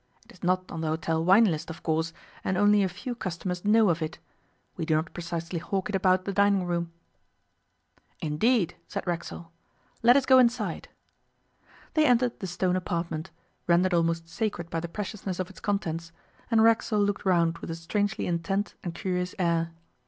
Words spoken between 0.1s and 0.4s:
It